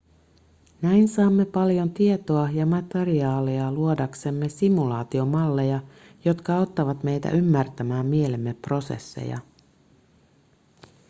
[0.81, 5.79] näin saamme paljon tietoa ja materiaalia luodaksemme simulaatiomalleja
[6.25, 9.39] jotka auttavat meitä ymmärtämään mielemme prosesseja